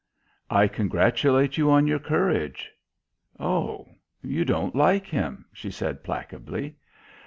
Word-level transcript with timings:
"I 0.49 0.67
congratulate 0.67 1.59
you 1.59 1.69
on 1.69 1.85
your 1.85 1.99
courage." 1.99 2.71
"Oh, 3.39 3.87
you 4.23 4.43
don't 4.43 4.75
like 4.75 5.05
him," 5.05 5.45
she 5.53 5.69
said 5.69 6.03
placably. 6.03 6.73